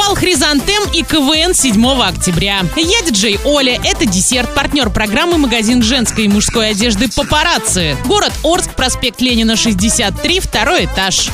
Бал 0.00 0.14
Хризантем 0.14 0.82
и 0.94 1.02
КВН 1.02 1.54
7 1.54 1.86
октября. 2.00 2.62
Я 2.74 3.02
диджей 3.02 3.38
Оля. 3.44 3.78
Это 3.84 4.06
десерт. 4.06 4.54
Партнер 4.54 4.88
программы 4.88 5.36
магазин 5.36 5.82
женской 5.82 6.24
и 6.24 6.28
мужской 6.28 6.70
одежды 6.70 7.10
«Папарацци». 7.14 7.98
Город 8.06 8.32
Орск, 8.42 8.74
проспект 8.74 9.20
Ленина, 9.20 9.56
63, 9.56 10.40
второй 10.40 10.86
этаж. 10.86 11.28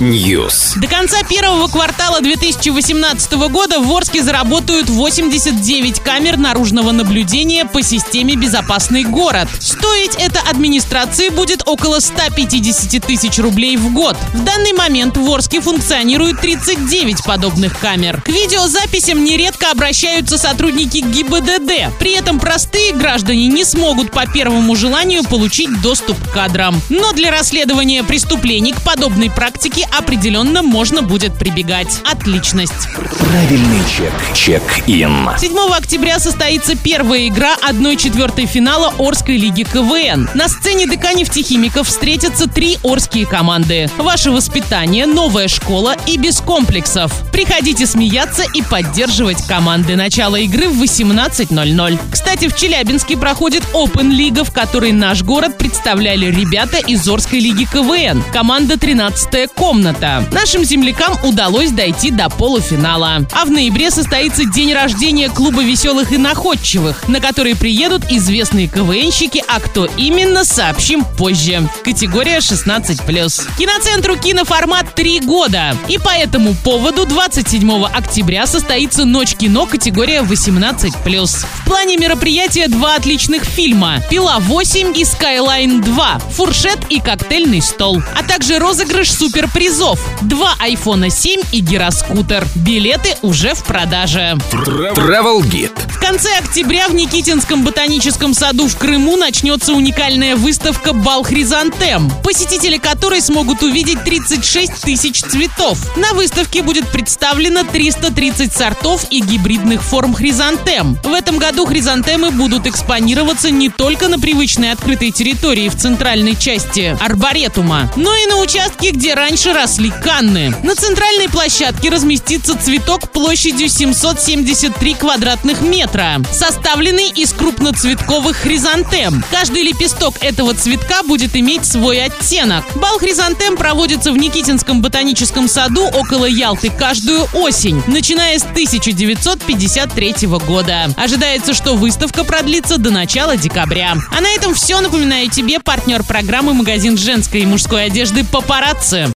News. 0.00 0.78
До 0.78 0.86
конца 0.86 1.22
первого 1.22 1.66
квартала 1.68 2.20
2018 2.20 3.32
года 3.48 3.80
в 3.80 3.90
Орске 3.90 4.22
заработают 4.22 4.90
89 4.90 6.00
камер 6.00 6.36
наружного 6.36 6.92
наблюдения 6.92 7.64
по 7.64 7.80
системе 7.82 8.36
«Безопасный 8.36 9.04
город». 9.04 9.48
Стоить 9.60 10.14
это 10.18 10.40
администрации 10.40 11.30
будет 11.30 11.66
около 11.66 12.00
150 12.00 13.02
тысяч 13.02 13.38
рублей 13.38 13.78
в 13.78 13.94
год. 13.94 14.18
В 14.34 14.44
данный 14.44 14.74
момент 14.74 15.16
в 15.16 15.26
Орске 15.30 15.62
функционирует 15.62 16.38
39 16.50 17.22
подобных 17.22 17.78
камер. 17.78 18.22
К 18.22 18.28
видеозаписям 18.28 19.22
нередко 19.22 19.70
обращаются 19.70 20.36
сотрудники 20.36 20.98
ГИБДД. 20.98 21.96
При 22.00 22.18
этом 22.18 22.40
простые 22.40 22.92
граждане 22.92 23.46
не 23.46 23.64
смогут 23.64 24.10
по 24.10 24.26
первому 24.26 24.74
желанию 24.74 25.22
получить 25.22 25.80
доступ 25.80 26.18
к 26.18 26.32
кадрам. 26.32 26.82
Но 26.88 27.12
для 27.12 27.30
расследования 27.30 28.02
преступлений 28.02 28.72
к 28.72 28.82
подобной 28.82 29.30
практике 29.30 29.86
определенно 29.96 30.62
можно 30.62 31.02
будет 31.02 31.38
прибегать. 31.38 32.00
Отличность. 32.04 32.88
Правильный 33.20 33.82
чек. 33.96 34.12
Чек-ин. 34.34 35.30
7 35.38 35.56
октября 35.72 36.18
состоится 36.18 36.74
первая 36.74 37.28
игра 37.28 37.54
1-4 37.62 38.46
финала 38.46 38.92
Орской 38.98 39.36
лиги 39.36 39.62
КВН. 39.62 40.28
На 40.34 40.48
сцене 40.48 40.88
ДК 40.88 41.14
нефтехимиков 41.14 41.86
встретятся 41.86 42.48
три 42.48 42.76
орские 42.82 43.26
команды. 43.26 43.88
Ваше 43.98 44.32
воспитание, 44.32 45.06
новая 45.06 45.46
школа 45.46 45.94
и 46.06 46.16
без 46.16 46.39
комплексов. 46.44 47.12
Приходите 47.32 47.86
смеяться 47.86 48.44
и 48.54 48.62
поддерживать 48.62 49.42
команды. 49.46 49.96
Начало 49.96 50.36
игры 50.36 50.68
в 50.68 50.82
18.00. 50.82 51.98
Кстати, 52.10 52.48
в 52.48 52.56
Челябинске 52.56 53.16
проходит 53.16 53.62
Open 53.72 54.10
Лига, 54.10 54.44
в 54.44 54.52
которой 54.52 54.92
наш 54.92 55.22
город 55.22 55.58
представляли 55.58 56.26
ребята 56.26 56.78
из 56.78 57.08
Орской 57.08 57.40
лиги 57.40 57.64
КВН. 57.64 58.22
Команда 58.32 58.78
13 58.78 59.50
комната. 59.54 60.24
Нашим 60.32 60.64
землякам 60.64 61.18
удалось 61.22 61.70
дойти 61.70 62.10
до 62.10 62.28
полуфинала. 62.28 63.26
А 63.32 63.44
в 63.44 63.50
ноябре 63.50 63.90
состоится 63.90 64.44
день 64.44 64.72
рождения 64.72 65.28
клуба 65.28 65.62
веселых 65.62 66.12
и 66.12 66.18
находчивых, 66.18 67.08
на 67.08 67.20
который 67.20 67.56
приедут 67.56 68.10
известные 68.10 68.68
КВНщики, 68.68 69.42
а 69.48 69.60
кто 69.60 69.86
именно, 69.96 70.44
сообщим 70.44 71.04
позже. 71.04 71.68
Категория 71.84 72.38
16+. 72.38 73.48
Киноцентру 73.58 74.16
киноформат 74.16 74.94
3 74.94 75.20
года. 75.20 75.76
И 75.88 75.98
по 75.98 76.10
этому 76.20 76.54
поводу 76.54 77.06
27 77.06 77.84
октября 77.86 78.46
состоится 78.46 79.06
Ночь 79.06 79.34
кино 79.34 79.64
категория 79.64 80.20
18+. 80.20 80.90
В 81.00 81.64
плане 81.64 81.96
мероприятия 81.96 82.68
два 82.68 82.96
отличных 82.96 83.44
фильма 83.44 84.02
«Пила 84.10 84.38
8» 84.38 84.98
и 84.98 85.04
«Skyline 85.04 85.80
2», 85.80 86.32
«Фуршет» 86.32 86.78
и 86.90 87.00
«Коктейльный 87.00 87.62
стол», 87.62 88.02
а 88.14 88.22
также 88.22 88.58
розыгрыш 88.58 89.10
суперпризов, 89.10 89.98
два 90.20 90.54
айфона 90.58 91.08
7 91.08 91.40
и 91.52 91.60
гироскутер. 91.60 92.46
Билеты 92.54 93.16
уже 93.22 93.54
в 93.54 93.64
продаже. 93.64 94.36
Travel 94.52 95.40
Guide. 95.40 95.88
В 95.88 95.98
конце 95.98 96.36
октября 96.38 96.88
в 96.88 96.94
Никитинском 96.94 97.64
ботаническом 97.64 98.34
саду 98.34 98.68
в 98.68 98.76
Крыму 98.76 99.16
начнется 99.16 99.72
уникальная 99.72 100.36
выставка 100.36 100.92
«Бал 100.92 101.22
Хризантем», 101.22 102.10
посетители 102.22 102.76
которой 102.76 103.22
смогут 103.22 103.62
увидеть 103.62 104.04
36 104.04 104.82
тысяч 104.82 105.22
цветов. 105.22 105.78
На 105.96 106.09
выставке 106.14 106.62
будет 106.62 106.88
представлено 106.88 107.64
330 107.64 108.52
сортов 108.52 109.06
и 109.10 109.20
гибридных 109.20 109.82
форм 109.82 110.14
хризантем. 110.14 110.98
В 111.02 111.12
этом 111.12 111.38
году 111.38 111.66
хризантемы 111.66 112.30
будут 112.30 112.66
экспонироваться 112.66 113.50
не 113.50 113.68
только 113.68 114.08
на 114.08 114.18
привычной 114.18 114.72
открытой 114.72 115.10
территории 115.10 115.68
в 115.68 115.76
центральной 115.76 116.36
части 116.36 116.96
арборетума, 117.00 117.90
но 117.96 118.14
и 118.14 118.26
на 118.26 118.36
участке, 118.36 118.90
где 118.90 119.14
раньше 119.14 119.52
росли 119.52 119.90
канны. 119.90 120.54
На 120.62 120.74
центральной 120.74 121.28
площадке 121.28 121.90
разместится 121.90 122.58
цветок 122.58 123.10
площадью 123.10 123.68
773 123.68 124.94
квадратных 124.94 125.60
метра, 125.60 126.20
составленный 126.32 127.08
из 127.08 127.32
крупноцветковых 127.32 128.36
хризантем. 128.36 129.24
Каждый 129.30 129.62
лепесток 129.62 130.14
этого 130.22 130.54
цветка 130.54 131.02
будет 131.02 131.36
иметь 131.36 131.64
свой 131.64 132.04
оттенок. 132.04 132.64
Бал 132.76 132.98
хризантем 132.98 133.56
проводится 133.56 134.12
в 134.12 134.16
Никитинском 134.16 134.82
ботаническом 134.82 135.48
саду 135.48 135.86
около 136.00 136.24
Ялты 136.24 136.70
каждую 136.70 137.26
осень, 137.34 137.82
начиная 137.86 138.38
с 138.38 138.42
1953 138.42 140.14
года. 140.46 140.88
Ожидается, 140.96 141.52
что 141.52 141.74
выставка 141.74 142.24
продлится 142.24 142.78
до 142.78 142.90
начала 142.90 143.36
декабря. 143.36 143.94
А 144.10 144.20
на 144.20 144.28
этом 144.28 144.54
все. 144.54 144.80
Напоминаю 144.80 145.28
тебе 145.28 145.60
партнер 145.60 146.02
программы 146.02 146.54
магазин 146.54 146.96
женской 146.96 147.40
и 147.40 147.46
мужской 147.46 147.84
одежды 147.84 148.24
«Папарацци». 148.24 149.08